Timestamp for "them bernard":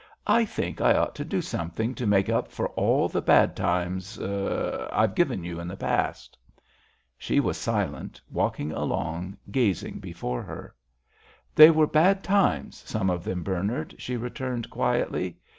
13.23-13.93